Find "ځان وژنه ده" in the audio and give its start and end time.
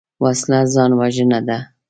0.73-1.57